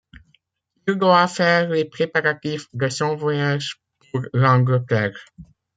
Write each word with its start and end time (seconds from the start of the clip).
Il 0.87 0.95
doit 0.95 1.27
faire 1.27 1.69
les 1.69 1.85
préparatifs 1.85 2.65
de 2.73 2.89
son 2.89 3.15
voyage 3.15 3.79
pour 4.09 4.23
l'Angleterre. 4.33 5.13